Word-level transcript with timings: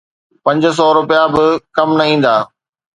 پنج 0.45 0.63
سؤ 0.77 0.89
رپيا 0.97 1.23
به 1.33 1.45
ڪم 1.75 1.89
نه 1.97 2.03
ايندا 2.09 2.35